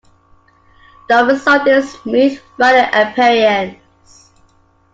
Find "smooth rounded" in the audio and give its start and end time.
1.87-2.89